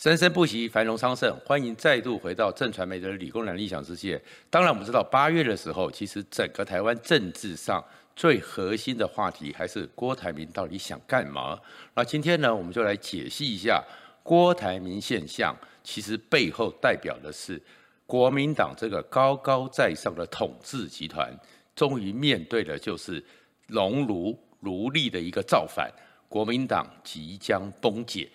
[0.00, 1.30] 生生不息，繁荣昌盛。
[1.44, 4.18] 欢迎再度回到正传媒的理工男理想世界。
[4.48, 7.84] 当然，我们知道八月的时候，其实整个台湾政治上
[8.16, 11.60] 最核心的话题还是郭台铭到底想干嘛。
[11.94, 13.84] 那今天呢，我们就来解析一下
[14.22, 17.60] 郭台铭现象，其实背后代表的是
[18.06, 21.30] 国民党这个高高在上的统治集团，
[21.76, 23.22] 终于面对的就是
[23.66, 25.92] 农奴奴隶的一个造反，
[26.26, 28.30] 国民党即将崩解。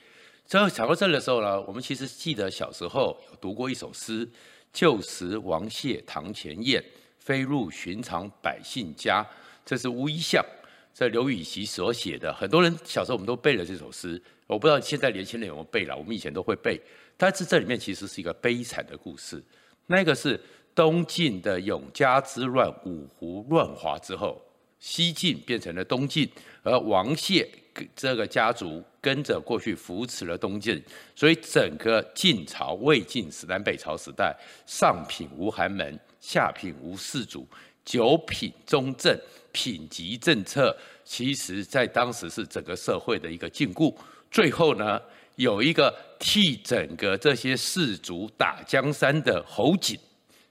[0.48, 4.30] 所以讲到这的时候呢，我们其实记得小时候有读过一首诗
[4.72, 6.84] ：“旧时王谢堂前燕，
[7.17, 9.26] 飞入寻常百姓家。”
[9.66, 10.45] 这是吴一巷
[10.94, 12.31] 在刘禹锡所写的。
[12.31, 15.98] 很多人小时候我们都背了这首诗，我不知道现在年轻人有没有背了。
[15.98, 16.80] 我们以前都会背，
[17.17, 19.44] 但是这里面其实是一个悲惨的故事。
[19.88, 20.39] 那个是
[20.75, 24.39] 东晋的永嘉之乱，五胡乱华之后，
[24.80, 26.30] 西晋变成了东晋，
[26.62, 27.50] 而王谢。
[27.96, 30.82] 这个家族跟着过去扶持了东晋，
[31.16, 37.48] 所以整个晋朝、魏晋时代、北朝时代，上品无寒门，下品无士族，
[37.84, 39.17] 九品中正，
[39.52, 43.94] 品级政策，其实在当时是整个社会的一个禁锢。
[44.32, 45.02] 最后呢，
[45.36, 49.98] 有一个替整个这些士族打江山的侯景，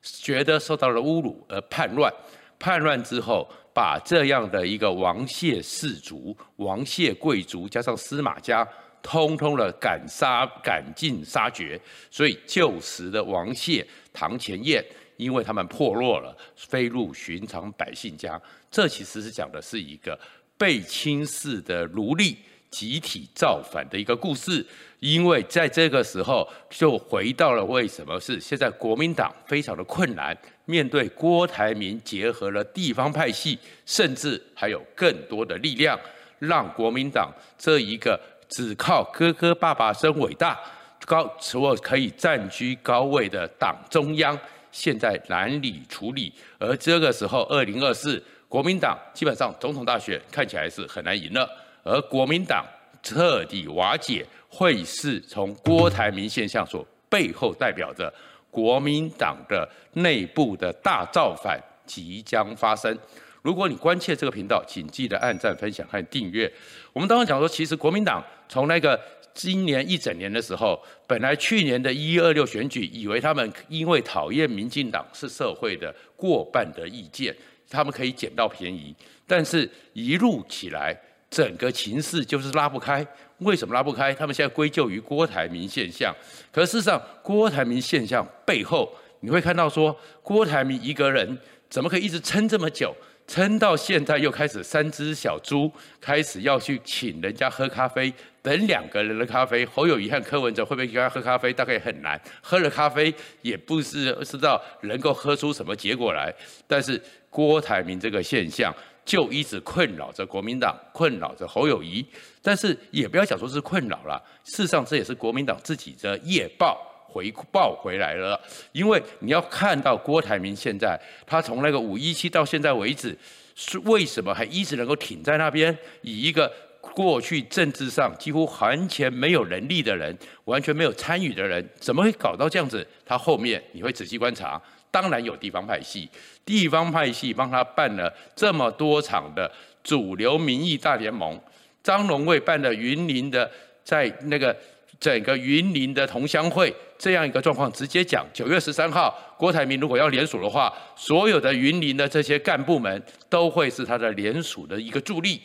[0.02, 2.12] 觉得受到了侮辱而叛乱，
[2.58, 3.48] 叛乱之后。
[3.74, 8.64] 把这样的一个王谢氏族、王谢贵族加上司马家，
[9.02, 11.76] 通通的赶杀、赶尽杀绝。
[12.08, 14.80] 所以旧时的王谢堂前燕，
[15.16, 18.40] 因为他们破落了，飞入寻常百姓家。
[18.70, 20.16] 这其实是讲的是一个
[20.56, 22.38] 被轻视的奴隶
[22.74, 24.66] 集体造反的一个故事。
[24.98, 30.36] 因为在这个时候，就回到了为什么是现在国民党非常的困难。
[30.64, 35.98] 面对郭台铭，结合了地方派系，甚至还有更多的力量，
[36.38, 40.58] 让国民党这一个只靠哥哥爸爸真伟大，
[41.04, 44.38] 高除了可以占据高位的党中央，
[44.72, 46.32] 现在难以处理。
[46.58, 51.46] 而这个时候，二零二四国民党基本上总统大选看起来是很难赢了，
[51.82, 52.64] 而国民党
[53.04, 58.12] 彻底瓦解，会是从郭台铭现象所背后代表着。
[58.50, 62.96] 国民党的内部的大造反即将发生。
[63.42, 66.48] 如果你关切这个频道，请记得按赞、分享和订阅。
[66.92, 68.96] 我们刚刚讲说，其实国民党从那个
[69.34, 77.34] 今年一整年的时候，本来去年的一二六选举，以为他们因为讨厌民进党是社会的过半的意见，
[77.68, 78.94] 他们可以捡到便宜。
[79.26, 80.96] 但是一路起来，
[81.34, 83.04] 整个情势就是拉不开。
[83.38, 84.14] 为什么拉不开？
[84.14, 86.14] 他们现在归咎于郭台铭现象。
[86.52, 91.36] 可事实上，郭台铭现象背后，你会看到说，郭台铭一个人
[91.68, 92.94] 怎么可以一直撑这么久？
[93.26, 95.68] 撑到现在又开始三只小猪，
[96.00, 99.66] 开始要去请人家喝咖啡，等两个人的咖啡。
[99.66, 101.52] 侯友谊和柯文哲会不会跟他喝咖啡？
[101.52, 102.20] 大概很难。
[102.40, 103.12] 喝了咖啡
[103.42, 106.32] 也不是知道能够喝出什么结果来。
[106.68, 108.72] 但是郭台铭这个现象。
[109.04, 112.04] 就一直困扰着国民党，困扰着侯友宜，
[112.40, 114.22] 但是也不要讲说是困扰了。
[114.44, 118.40] 事实上，这也是国民党自己的业报回报回来了。
[118.72, 123.16] 因为你要看到郭台铭现在，他从那个五一七到现在为止，
[123.54, 125.76] 是为什么还一直能够挺在那边？
[126.00, 126.50] 以一个
[126.80, 132.86] 过去政治上几乎完全没有能力的人，完全没有参与的人，怎么会搞到这样子？
[133.04, 134.60] 他后面你会仔细观察。
[134.94, 136.08] 当然有地方派系，
[136.46, 139.50] 地方派系帮他办了这么多场的
[139.82, 141.36] 主流民意大联盟。
[141.82, 143.50] 张荣味办了云林的，
[143.82, 144.56] 在那个
[145.00, 155.42] 整个云林的同乡会这样一个状况，直接讲九月十三号，郭台铭如果要连署的话，所有的云林的这些干部们都会是他的连署的一个助力。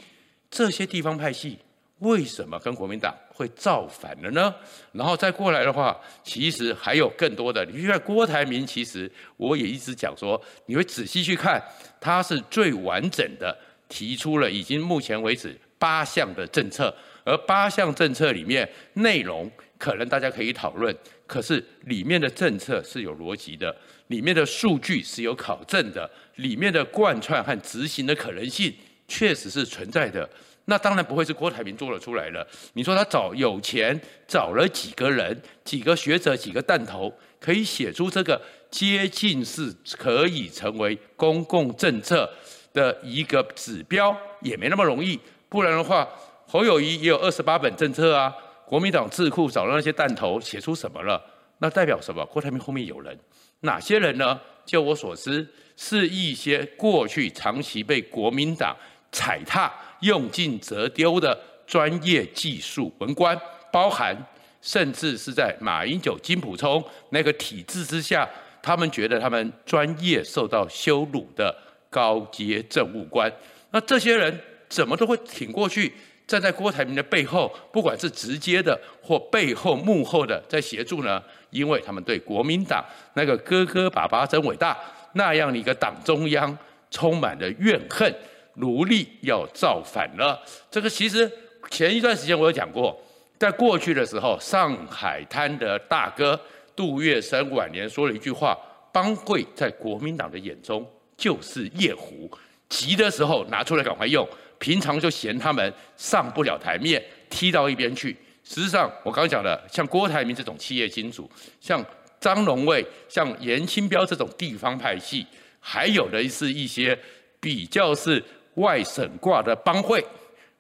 [0.52, 1.58] 这些地方派系。
[2.00, 4.54] 为什么跟国民党会造反了呢？
[4.94, 7.66] 然后再过来的话，其实还有更多的。
[7.66, 11.62] 你去看郭台铭，其实我也一直讲说，你会仔细去看，
[12.00, 13.58] 他是最完整的
[13.90, 16.94] 提出了已经目前为止八项的政策，
[17.26, 20.96] 而八项政策里面内容可能大家可以讨论，
[21.28, 23.76] 可是里面的政策是有逻辑的，
[24.08, 28.74] 里面的数据是有考证的，里面的贯穿和执行的可能性
[29.08, 30.30] 确实是存在的。
[30.70, 32.48] 那当然不会是郭台铭做了出来了。
[32.74, 42.30] 你说他找有钱，找了几个人、几个学者、几个弹头，可以写出这个接近是可以成为公共政策
[42.74, 45.20] 的一个指标，也没那么容易。
[45.50, 46.08] 不然的话，
[46.46, 48.34] 侯友谊也有二十八本政策啊。
[48.66, 51.20] 国民党智库找了那些弹头，写出什么了？
[51.58, 52.24] 那代表什么？
[52.28, 53.18] 郭台铭后面有人，
[53.62, 54.40] 哪些人呢？
[54.64, 58.78] 就我所知，是一些过去长期被国民党
[59.12, 59.74] 踩踏。
[60.02, 63.40] 用尽则丢的专业技术文官，
[63.72, 64.16] 包含
[64.62, 68.28] 甚至是在马英九、金溥聪那个体制之下，
[68.62, 71.56] 他们觉得他们专业受到羞辱的
[71.90, 73.32] 高阶政务官。
[73.72, 75.94] 那这些人怎么都会挺过去，
[76.28, 81.22] 站在郭台铭的背后，不管是直接的或背后幕后的在协助呢？
[81.52, 82.84] 因为他们对国民党
[83.16, 84.78] 那个哥哥爸爸真伟大
[85.14, 86.56] 那样的一个党中央
[86.92, 88.14] 充满了怨恨，
[88.56, 90.42] 奴隶要造反了。
[90.70, 91.32] 这个其实
[91.70, 93.00] 前一段时间我有讲过，
[93.38, 96.40] 在过去的时候，上海滩的大哥
[96.76, 98.58] 杜月笙晚年说了一句话
[98.92, 100.86] ：“帮会在国民党的眼中
[101.16, 102.30] 就是夜壶，
[102.68, 111.30] 急的时候拿出来赶快用，平常就嫌他们上不了台面，踢到一边去。”实际上，我刚讲的，像郭台铭这种企业金主，
[111.62, 111.86] 像
[112.20, 115.26] 张荣卫、像严清标这种地方派系，
[115.60, 116.98] 还有的是一些
[117.40, 118.24] 比较是
[118.60, 120.04] 外省挂的帮会，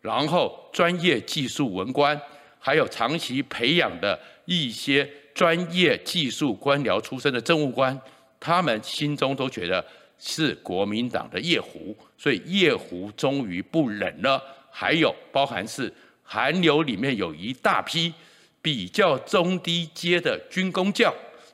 [0.01, 2.19] 然后专业技术文官，
[2.59, 7.99] 还有长期培养的一些专业技术官僚出身的政务官，
[8.39, 9.85] 他们心中都觉得
[10.17, 14.41] 是国民党的夜壶，所以夜壶终于不冷了。
[14.71, 15.93] 还有包含是。
[16.31, 18.13] 韩流里面有一大批
[18.61, 21.11] 比较中低阶的军工教，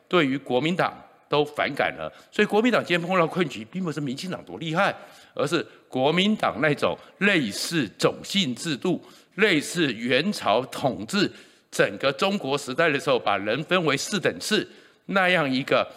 [0.10, 0.94] 对于国民党
[1.30, 2.12] 都反感了。
[2.30, 4.94] 所以国民党今天碰到困局，并不是民进党多厉害，
[5.34, 5.66] 而是
[5.96, 9.02] 国民党那种类似种姓制度、
[9.36, 11.32] 类似元朝统治
[11.72, 14.70] 整个中国时代的时候，把人分为四等次
[15.06, 15.90] 那样一个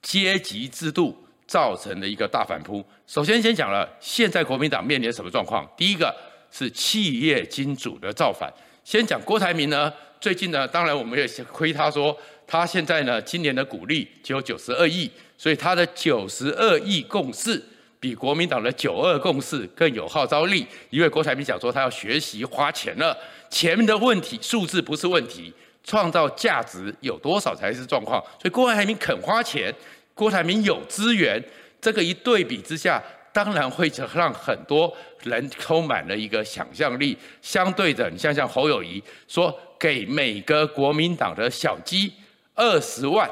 [0.00, 1.16] 阶级制度
[1.48, 2.86] 造成的一个大反扑。
[3.08, 5.68] 首先，先讲了现在国民党面临什么状况？
[5.76, 6.14] 第一个。
[6.48, 8.50] 是企业金主的造反。
[8.82, 12.16] 先讲郭台铭呢，最近呢，当然我们也亏他说，
[12.46, 17.62] 他现在呢，今年的股利只有九十二亿，所以他的九十二亿共识
[17.98, 20.66] 比国民党的九二共识更有号召力。
[20.90, 23.16] 因为郭台铭讲说他要学习花钱了，
[23.50, 25.52] 前面的问题数字不是问题，
[25.84, 28.22] 创造价值有多少才是状况。
[28.40, 29.74] 所以郭台铭肯花钱，
[30.14, 31.42] 郭台铭有资源，
[31.80, 33.02] 这个一对比之下。
[33.32, 34.90] 当然会让很多
[35.22, 37.14] 人充满了一个想象力。
[37.42, 42.10] 相对的，你像像侯友宜说，给每个国民党的小鸡
[42.54, 43.30] 二十万，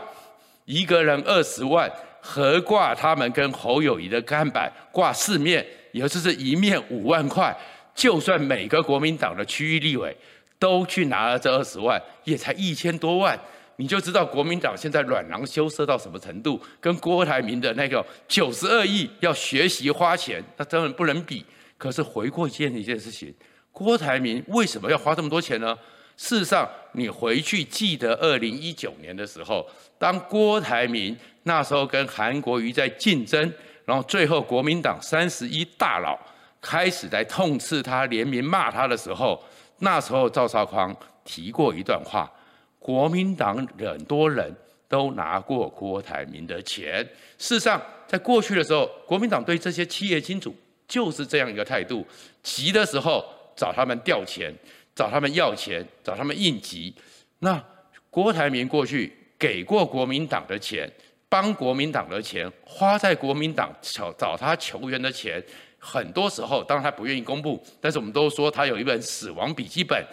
[0.67, 1.91] 一个人二十万，
[2.26, 7.55] 合挂他们跟侯友谊的干板挂四面，也就是一面五万块。
[7.94, 10.17] 就算每个国民党的区域立委
[10.59, 13.38] 都去拿了这二十万，也才一千多万。
[13.76, 21.44] 你就知道国民党现在软囊羞涩到什么程度，跟郭台铭的那个九十二亿要学习花钱，那当然不能比。
[21.77, 23.35] 可是回过一件一件事情，
[23.70, 25.77] 郭台铭为什么要花这么多钱呢？
[26.17, 29.67] 事实上，你回去记得二零一九年的时候，
[29.99, 33.53] 当郭台铭那时候跟韩国瑜在竞争，
[33.85, 36.19] 然后最后国民党三十一大佬
[36.61, 39.43] 开始在痛斥他、联名骂他的时候，
[39.81, 42.31] 那时候赵少康提过一段话。
[42.79, 44.55] 国民党很多人
[44.89, 47.03] 都拿过郭台铭的钱。
[47.39, 50.55] 事实上，在过去的时候，国民党对这些企业金主
[50.87, 52.07] 就是这样一个态度：
[52.43, 53.25] 急的时候
[53.57, 54.55] 找他们调钱，
[54.94, 56.94] 找他们要钱，找他们应急。
[57.41, 57.62] 那
[58.11, 60.91] 郭台铭过去给过国民党的钱，
[61.29, 65.43] 帮国民党的钱，花在国民党找找他求援的钱，
[65.79, 70.05] 很多时候当然他不愿意公布，但是我们都说他有一本死亡笔记本。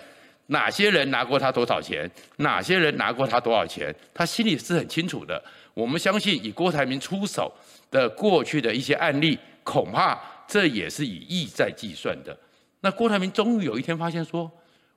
[0.48, 2.10] 哪些人拿过他多少钱？
[2.38, 3.96] 哪些人拿过他多少钱？
[4.14, 5.42] 他心里是很清楚的。
[5.74, 7.50] 我们相信，以郭台铭出手
[7.90, 12.38] 的过去的一些案例，恐怕这也是以亿在计算的。
[12.82, 14.52] 那郭台铭终于有一天发现说，说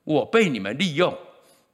[0.05, 1.13] 我被你们利用，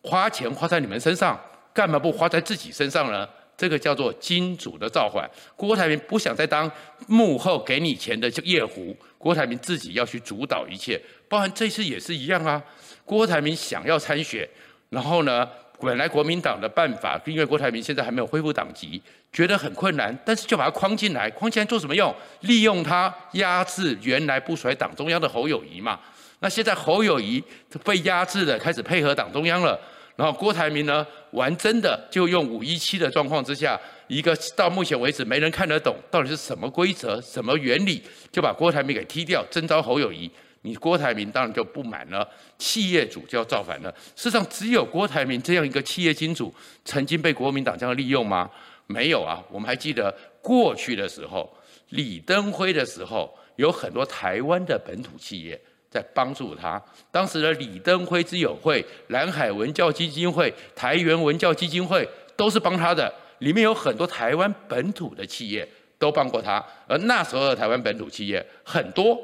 [0.01, 1.39] 花钱花在你们身上，
[1.71, 3.27] 干嘛不花在自己身上呢？
[3.57, 5.29] 这个叫做金主的召唤。
[5.55, 6.71] 郭台铭不想再当
[7.05, 12.59] 幕后给你钱的夜壶，郭台铭自己要去主导一切，包含这次也是一样啊。
[13.05, 14.49] 郭台铭想要参选，
[14.89, 15.47] 然后呢，
[15.79, 18.99] 本来国民党的办法，因为郭台铭现在还没有恢复党籍，
[19.31, 22.15] 觉得很困难，但是就把他框进来，框进来做什么用？
[22.39, 25.99] 利用他压制原来不甩党中央的侯友谊嘛。
[26.41, 27.41] 那现在侯友宜
[27.83, 29.79] 被压制了，开始配合党中央了。
[30.15, 40.29] 然后郭台铭呢，玩真的就用五一七的状况之下，一个到目前为止没人看得懂到底是什么规则、什么原理，就把郭台铭给踢掉，征召侯友宜。
[40.63, 42.27] 你郭台铭当然就不满了，
[42.59, 43.91] 企业主就要造反了。
[44.15, 46.53] 事实上，只有郭台铭这样一个企业金主，
[46.85, 48.47] 曾经被国民党这样利用吗？
[48.85, 49.43] 没有啊。
[49.49, 51.51] 我们还记得过去的时候，
[51.89, 55.59] 李登辉的时候，有很多台湾的本土企业
[55.91, 56.81] 在帮助他。
[57.11, 65.67] 当时的李登辉之友会、蓝海文教基金会、台元文教基金会都是帮他的，里面有很多台湾本土的企业
[65.99, 66.63] 都帮过他。
[66.87, 69.15] 而那时候的台湾本土企业很多。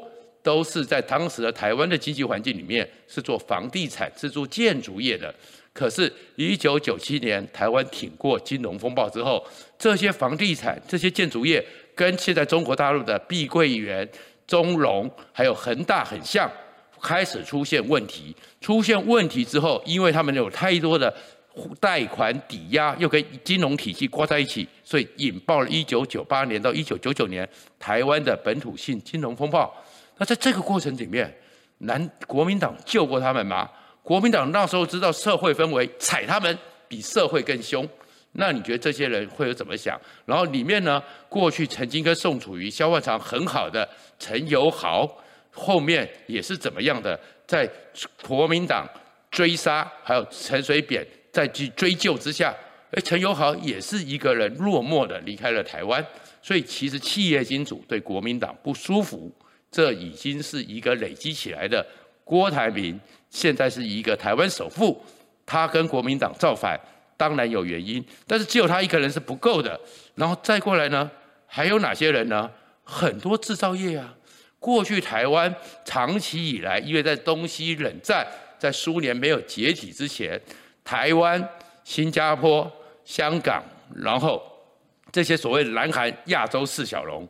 [0.43, 5.33] 都是在当时的台湾的经济环境里面是做房地产、是做建筑业的。
[5.73, 9.45] 可是，一九九七年台湾挺过金融风暴之后，
[9.77, 11.61] 这些房地产、这些建筑业
[11.93, 14.07] 跟现在中国大陆的碧桂园、
[14.47, 16.49] 中融还有恒大很像，
[17.01, 18.35] 开始出现问题。
[18.61, 21.13] 出现问题之后，因为他们有太多的
[21.79, 29.71] 贷款抵押，又跟金融体系挂在一起，所以引爆了一九九八年到一九九九年台湾的本土性金融风暴。
[30.17, 31.31] 那在这个过程里面，
[31.79, 33.69] 南国民党救过他们吗？
[34.01, 37.87] 国民党那时候知道社会氛围，踩他们比社会更凶。
[38.39, 39.99] 那你觉得这些人会有怎么想？
[40.25, 43.87] 然后里面呢，过去曾经跟宋楚瑜、萧万长很好的
[44.19, 45.11] 陈友豪，
[45.51, 47.19] 后面也是怎么样的？
[47.45, 47.67] 在
[48.25, 48.87] 国民党
[49.31, 52.55] 追杀，还有陈水扁在去追究之下，
[52.91, 56.05] 哎，陈友豪也是一个人落寞的离开了台湾。
[56.41, 59.29] 所以其实企业金主对国民党不舒服。
[59.69, 61.85] 这已经是一个累积起来的。
[62.23, 62.97] 郭台铭
[63.29, 64.99] 现在是一个台湾首富，
[65.45, 66.79] 他跟国民党造反，
[67.17, 69.77] 当然有原因，但是只有他一个人是不够的。
[70.15, 71.11] 然后再过来呢，
[71.45, 72.49] 还有哪些人呢？
[72.83, 74.13] 很多制造业啊，
[74.59, 78.25] 过去台湾长期以来，因为在东西冷战，
[78.57, 80.39] 在苏联没有解体之前，
[80.85, 81.49] 台湾、
[81.83, 82.71] 新加坡、
[83.03, 83.61] 香港，
[83.95, 84.41] 然后
[85.11, 87.27] 这些所谓南韩亚洲四小龙。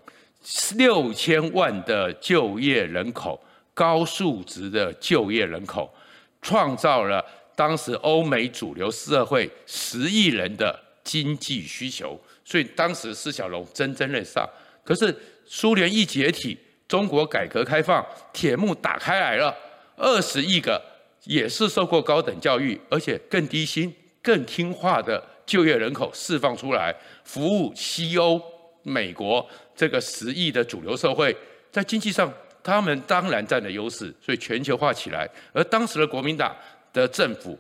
[0.76, 3.38] 六千万的就业人口，
[3.74, 5.94] 高数值的就业人口，
[6.42, 7.26] 创造了
[7.58, 14.48] 当时欧美主流社会十亿人的经济需求，所以当时四小龙蒸蒸日上。
[14.84, 16.56] 可是苏联一解体，
[16.88, 19.52] 中国改革开放，铁幕打开来了，
[19.96, 20.80] 二十亿个
[21.24, 28.40] 也是受过高等教育，而且更低薪、更听话的就业人口释放出来，服务西欧、
[28.84, 29.44] 美国。
[29.76, 31.36] 这个十亿的主流社会，
[31.72, 32.32] 在经济上，
[32.64, 35.28] 他们当然占了优势，所以全球化起来。
[35.54, 36.56] 而当时的国民党
[36.94, 37.58] 的政府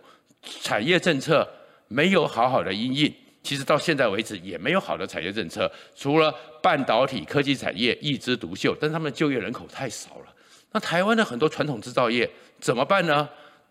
[0.61, 1.47] 产业政策
[1.87, 10.33] 没有好好的因应，其实到现在为止也没有好的产业政策，除了半导体科技产业一枝独秀，但他们就业人口太少了。
[10.71, 12.29] 那台湾的很多传统制造业
[12.59, 13.27] 怎么办呢？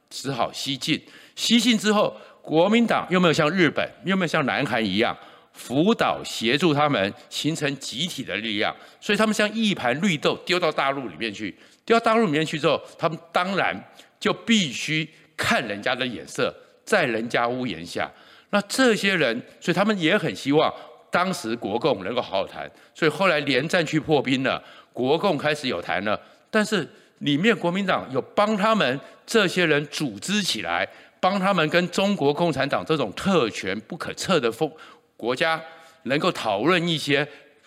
[0.09, 1.03] 只好西进。
[1.35, 5.17] 西进之后，国民党又没有像日本，又没有像南韩一样。
[5.53, 13.75] 辅导协助他们形成集体的力量，所以他们像一盘绿豆丢到大陆里面去，丢到大陆里面去之后，他们当然
[14.21, 18.11] 就必须看人家的眼色，在人家屋檐下。
[18.51, 20.73] 那这些人，所以他们也很希望
[21.11, 22.71] 当时国共能够好好谈。
[22.95, 24.63] 所以后来连战去破冰了，
[24.93, 26.19] 国共开始有谈了，
[26.51, 26.89] 但是
[27.19, 30.89] 里面国民党有帮他们这些人组织起来，
[31.21, 34.71] 帮他们跟中国共产党这种特权不可测的风。
[35.17, 35.61] 国家
[36.05, 37.27] 能够讨论一些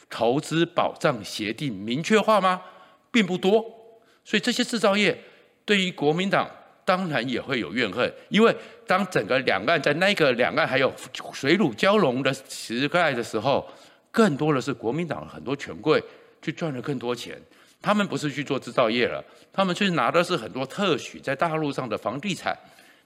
[0.09, 2.61] 投资保障协定明确化吗？
[3.11, 3.63] 并不多，
[4.23, 5.19] 所以这些制造业
[5.65, 6.49] 对于国民党
[6.89, 8.51] 当然也会有怨恨，因为
[8.87, 10.91] 当整个两岸在那个两岸还有
[11.31, 13.63] 水乳交融的时代的时候，
[14.09, 16.03] 更多的是国民党很多权贵
[16.41, 17.39] 去赚了更多钱，
[17.79, 22.57] 他们不是去做制造业了，他们去拿的是很多特许在大陆上的房地产、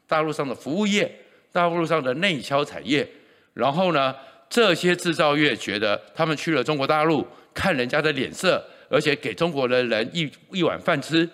[0.08, 1.14] 大陆上的服务业、
[1.52, 3.06] 大陆上的内销产业，
[3.54, 4.16] 然后呢，
[4.50, 11.30] 这些制造业觉得他们去了中国大陆，看人家的脸色，而且给中国的人一一碗饭吃。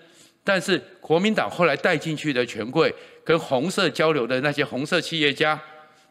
[0.50, 2.91] 但是国民党后来带进去的权贵
[3.24, 5.62] 跟红色交流的那些红色企业家，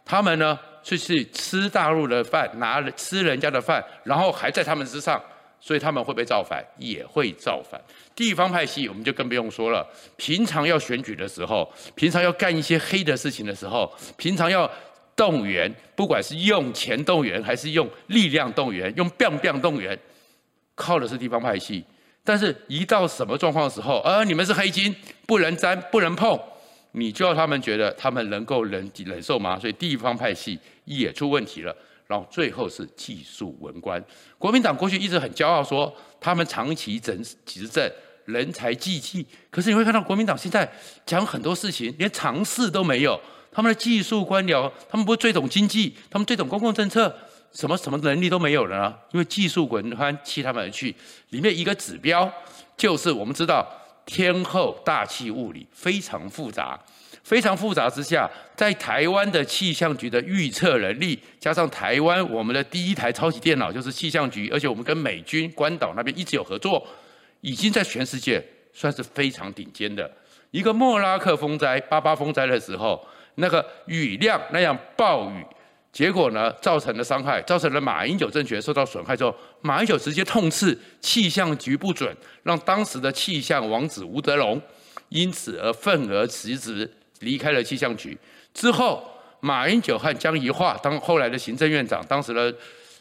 [0.04, 5.20] 他们呢就是吃大陆的饭，拿吃人家的饭，然后还在他们之上，
[5.58, 7.80] 所以他们会被造反，也会造反。
[8.14, 9.84] 地方派系我们就更不用说了，
[10.16, 14.70] 平常要选举的时候，平常要干一些黑的事情的时候，平常要。
[15.16, 19.98] 动员，不管是用钱动员，还是用力量动员，用票票动员，
[20.76, 21.84] 靠的是地方派系。
[22.28, 24.94] 但是，一到什么状况的时候，呃，你们是黑金，
[25.26, 26.38] 不能沾，不能碰，
[26.92, 29.58] 你就要他们觉得他们能够忍忍受吗？
[29.58, 31.74] 所以地方派系也出问题了。
[32.06, 34.02] 然后最后是技术文官，
[34.36, 37.90] 国民党过去一直很骄傲说他们长期整执政，
[38.26, 39.24] 人才济济。
[39.48, 40.70] 可是你会看到国民党现在
[41.06, 43.18] 讲很多事情，连常识都没有。
[43.50, 47.16] 他们的技术官僚，他们不是最懂经济，他们最懂公共政策，
[47.52, 48.94] 什么什么能力都没有了呢？
[49.12, 50.94] 因为技术滚翻弃他们而去。
[51.30, 52.30] 里面一个指标
[52.76, 53.66] 就是我们知道
[54.06, 56.78] 天候、大气、物理非常复杂，
[57.24, 66.86] 非常复杂之下，在台湾的气象局的预测能力，加上台湾我们的第一台超级电脑就是气象局，而且我们跟美军关岛那边一直有合作，
[67.40, 70.10] 已经在全世界算是非常顶尖的。
[70.50, 73.04] 一个莫拉克风灾、八八风灾的时候。
[73.40, 75.46] 那个雨量那样暴雨，
[75.98, 84.62] 结果呢，造成了伤害，造成了马英九政权受到损害之后，马英九直接痛斥气象局不准，让当时的气象王子吴德龙
[85.08, 86.88] 因此而愤而辞职，
[87.18, 88.16] 离开了气象局。
[88.54, 89.02] 之后，
[89.40, 92.54] 马英九和江宜桦当后来的行政院长，当时的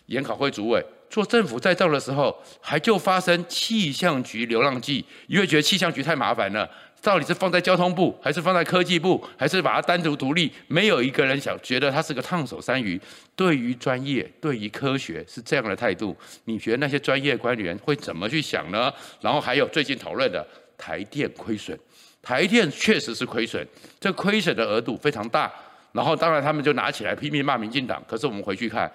[0.08, 6.68] 研考会主委，做政府再造的时候，还就发生气象局流浪记，因为觉得气象局太麻烦了。
[7.02, 10.52] 到底是放在交通部，还是放在科技部，还是把它单独独立？
[10.68, 13.00] 没有一个人想觉得它是个烫手山芋。
[13.36, 16.18] 对于专业，对于科学是这样的态度。
[16.46, 18.92] 你觉得那些专业官员会怎么去想呢？
[19.22, 20.46] 然后还有最近讨论的
[20.78, 21.78] 台电亏损，
[22.22, 23.66] 台电确实是亏损，
[24.00, 25.54] 这亏损的额度非常大。
[25.94, 28.04] 然后当然他们就拿起来拼命骂民进党。
[28.08, 28.92] 可是我们回去看，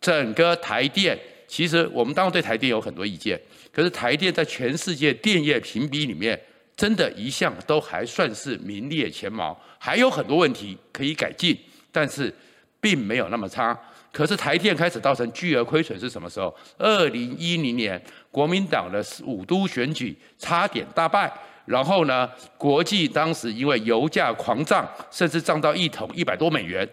[0.00, 3.38] 整个台电，其实我们当然对台电有很多意见。
[3.72, 6.40] 可是台电在全世界电业评比里面。
[6.80, 11.54] 真的，一向都还算是名列前茅，还有很多问题可以改进，
[11.92, 12.34] 但是
[12.80, 13.78] 并没有那么差。
[14.10, 16.56] 可是台电开始造成巨额亏损是什么时候？
[16.78, 21.30] 二零一零年，国民党的五都选举差点大败，
[21.66, 26.88] 然后呢，国际当时因为油价狂涨，甚至涨到一桶一百多美元，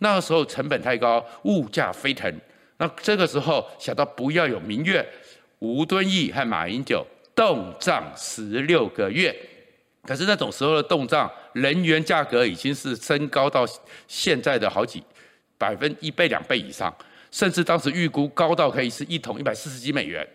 [0.00, 2.30] 那个时候成本太高，物价飞腾。
[2.76, 5.02] 那这个时候想到不要有民怨，
[5.60, 7.06] 吴敦义和马英九。
[7.40, 9.34] 冻涨十六个月，
[10.04, 13.66] 可是那种时候的冻涨，能源价格已经是升高到
[14.06, 15.02] 现在的好几
[15.56, 16.94] 百分一倍两倍以上，
[17.30, 20.28] 甚至当时预估高到可以是一桶一百四十几美元。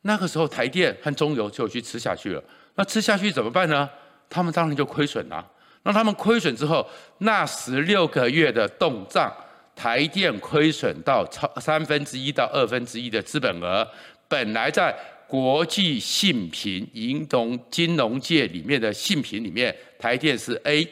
[0.00, 2.42] 那个时候台电和中油就去吃下去了，
[2.76, 3.86] 那吃下去怎么办呢？
[4.30, 5.46] 他们当然就亏损了。
[5.82, 9.30] 那他们亏损之后，那十六个月的冻涨，
[9.76, 13.86] 台电亏损到超三分之一到二分之一的资本额，
[14.26, 14.96] 本来在。
[15.32, 20.86] 国际信评银融金融界里面的信评里面，台电是 A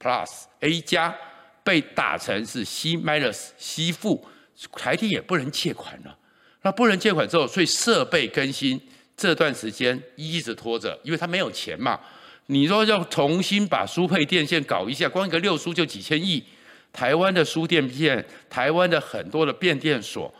[0.00, 1.12] plus A 加，
[1.64, 4.24] 被打成是 C minus C 负，
[4.74, 6.16] 台电也不能借款了。
[6.62, 8.80] 那不能借款之后，所以设备更新
[9.16, 11.98] 这段时间一直拖着，因为他没有钱嘛。
[12.46, 16.40] 你说要重新把输配电线搞一下，光一个六输就几千亿。
[16.92, 20.32] 台湾的输电线，台湾的很多的变电所。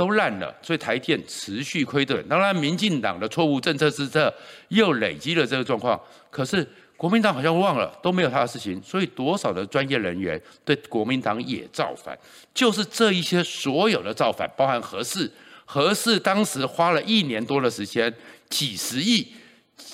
[0.00, 2.26] 都烂了，所以台电持续亏损。
[2.26, 4.32] 当然，民进党的错误政策施策
[4.68, 6.00] 又累积了这个状况。
[6.30, 8.82] 可是国民党好像忘了，都没有他的事情。
[8.82, 12.18] 所以多少的专业人员对国民党也造反，
[12.54, 15.30] 就是这一些所有的造反，包含核四，
[15.66, 18.10] 核四当时花了一年多的时间，
[18.48, 19.28] 几十亿，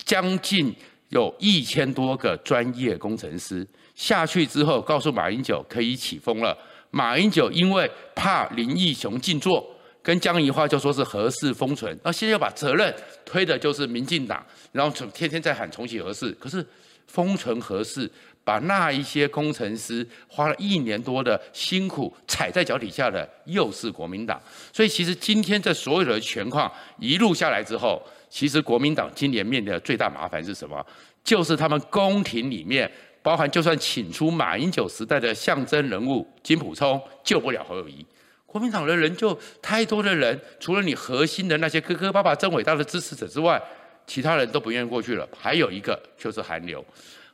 [0.04, 0.72] 将近
[1.08, 6.56] 有一千多个专业工程师下去之后，告诉马英九可以起风了。
[6.92, 9.60] 马英九因为怕林义雄进驻。
[10.06, 14.40] 跟江宜桦就说是核四封存，那现在要把责任推的就是民进党，
[14.70, 16.64] 然后天天在喊重启核四，可是
[17.08, 18.08] 封存核四，
[18.44, 24.40] 把那一些工程师花了一年多的辛苦踩在脚底下的又是国民党，
[24.72, 30.86] 所以其实今天这所有的全况一路下来之后，其实国民党今年面临的最大麻烦是什么？
[31.24, 32.88] 就是他们宫廷里面，
[33.22, 38.06] 包含就算请出马英九时代的象征人物金溥聪，救不了侯友宜。
[38.46, 43.60] 国民党的人就太多的人，除了你核心的那些哥哥爸爸真伟大的支持者之外，
[44.06, 45.28] 其他人都不愿意过去了。
[45.36, 46.82] 还有一个就是韩流，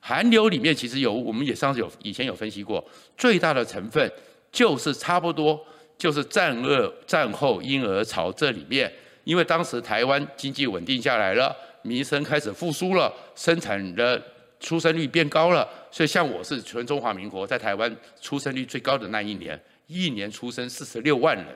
[0.01, 2.85] 韩流里面其实有，我们也上次有以前有分析过，
[3.17, 4.11] 最大的成分
[4.51, 5.65] 就是差不多
[5.99, 8.91] 就是战恶战后婴儿潮这里面，
[9.25, 14.21] 因为当时台湾经济稳定下来了，民生开始复苏了，生产的
[14.59, 19.61] 出生率变高了，所以像我是全中华民国在台湾出生率最高的那一年。
[19.93, 21.47] 一年出生四十六万人，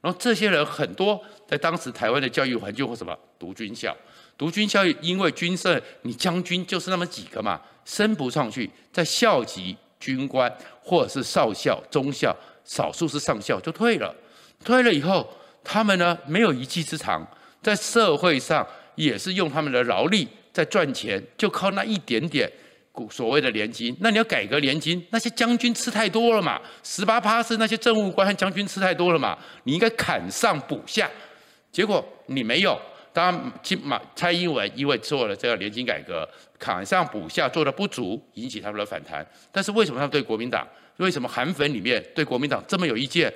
[0.00, 3.96] 然后这些人很多在当时台湾的教育环境或什么读军校，
[4.36, 14.14] 读军校因为军社你将军就是那么几个嘛，升不上去，在校级军官或者是少校、中校，少数是上校就退了，
[14.64, 15.28] 退了以后
[15.62, 17.26] 他们呢没有一技之长，
[17.62, 22.50] 在社会上也是用他们的劳力在赚钱，就靠那一点点。
[23.10, 26.60] 所谓的年金，那你要改革年金，那些将军吃太多了嘛？
[26.82, 29.38] 十八趴是那些政务官和将军吃太多了嘛？
[29.64, 31.08] 你应该砍上补下，
[31.72, 32.78] 结果你没有。
[33.12, 39.26] 当然，金马蔡英文因为做了这个年金改革，砍上补下做的不足，引起他们的反弹。
[39.50, 40.64] 但是为什么他们对国民党？
[40.98, 43.32] 为什么韩粉里面对国民党这么有意见？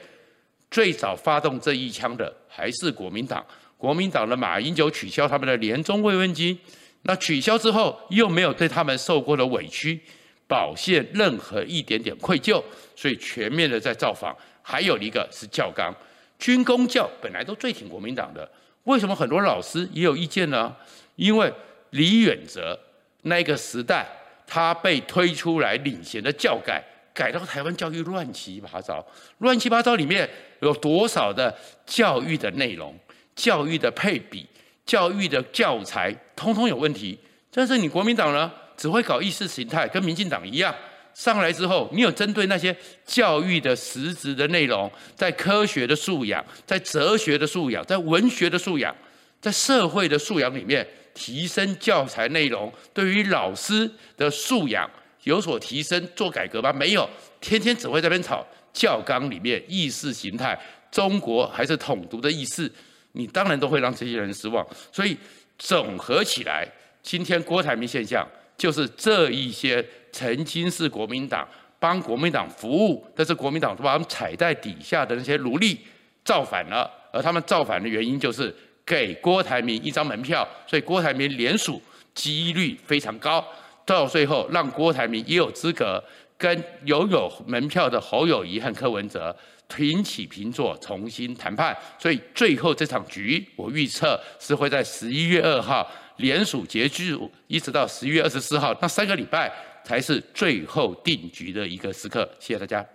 [0.71, 3.45] 最早发动这一枪的还是国民党。
[3.77, 6.59] 国民党的马英九取消他们的年终慰问金。
[7.05, 10.01] 那取消之后，又没有对他们受过的委屈
[10.49, 12.63] 表现任何一点点愧疚，
[12.97, 14.35] 所以全面的在造访。
[14.63, 15.95] 还有一个是教纲，
[16.39, 18.51] 军公教本来都最挺国民党的，
[18.85, 20.75] 为什么很多老师也有意见呢？
[21.17, 21.53] 因为
[21.91, 22.79] 李远哲
[23.23, 24.07] 那个时代，
[24.47, 29.07] 他被推出来领衔的教改，改到台湾教育乱七八糟，
[29.39, 30.29] 乱七八糟里面
[30.61, 32.99] 有多少的教育的内容、
[33.37, 34.47] 教育的配比、
[34.87, 37.19] 教育的教材，通通有问题。
[37.51, 40.75] 但是你国民党呢，只会搞意识形态，跟民进党一样。
[41.15, 48.93] 上来之后，你有针对那些教育的实质的内容，在科学的素养，在哲学的素养，在文学的素养，
[49.41, 54.91] 在社会的素养里面提升教材内容，对于老师的素养
[55.23, 56.73] 有所提升，做改革吗？
[56.73, 57.09] 没有，
[57.41, 60.59] 天天只会在边吵教纲里面意识形态，
[60.91, 62.69] 中国还是统独的意识，
[63.15, 64.65] 你当然都会让这些人失望。
[64.93, 65.17] 所以
[65.59, 66.69] 总合起来，
[67.03, 68.25] 今天郭台铭现象。
[68.57, 71.45] 就是这一些曾经是国民党
[71.81, 75.81] 帮国民党服务，但是国民党把他们踩在底下的那些奴隶
[76.25, 78.55] 造反了，而他们造反的原因就是
[78.87, 81.83] 给郭台铭一张门票，所以郭台铭连署
[82.15, 83.45] 几率非常高，
[83.85, 86.01] 到最后让郭台铭也有资格
[86.39, 89.37] 跟拥有门票的侯友谊和柯文哲
[89.69, 95.91] 平起平坐，重新谈判，所以最后这场局我预测是会在十一月二号。
[96.19, 99.53] 联署结束，一直到十一月二十四号，那三个礼拜
[99.85, 102.25] 才是最后定局的一个时刻。
[102.39, 102.94] 谢谢大家。